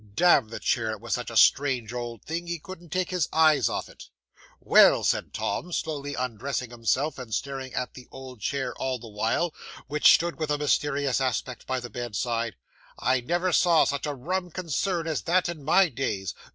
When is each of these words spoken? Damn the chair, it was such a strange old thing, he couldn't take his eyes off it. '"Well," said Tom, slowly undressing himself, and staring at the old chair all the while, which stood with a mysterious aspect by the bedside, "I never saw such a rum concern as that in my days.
Damn 0.15 0.49
the 0.49 0.59
chair, 0.59 0.89
it 0.93 0.99
was 0.99 1.13
such 1.13 1.29
a 1.29 1.37
strange 1.37 1.93
old 1.93 2.23
thing, 2.23 2.47
he 2.47 2.57
couldn't 2.57 2.89
take 2.89 3.11
his 3.11 3.29
eyes 3.31 3.69
off 3.69 3.87
it. 3.87 4.05
'"Well," 4.59 5.03
said 5.03 5.31
Tom, 5.31 5.71
slowly 5.71 6.15
undressing 6.15 6.71
himself, 6.71 7.19
and 7.19 7.31
staring 7.31 7.75
at 7.75 7.93
the 7.93 8.07
old 8.09 8.41
chair 8.41 8.73
all 8.77 8.97
the 8.97 9.07
while, 9.07 9.53
which 9.85 10.15
stood 10.15 10.39
with 10.39 10.49
a 10.49 10.57
mysterious 10.57 11.21
aspect 11.21 11.67
by 11.67 11.79
the 11.79 11.91
bedside, 11.91 12.55
"I 12.97 13.21
never 13.21 13.53
saw 13.53 13.83
such 13.83 14.07
a 14.07 14.15
rum 14.15 14.49
concern 14.49 15.05
as 15.05 15.21
that 15.21 15.47
in 15.47 15.63
my 15.63 15.87
days. 15.89 16.33